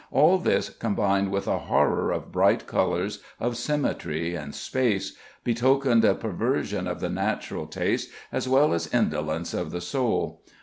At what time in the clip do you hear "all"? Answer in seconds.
0.11-0.39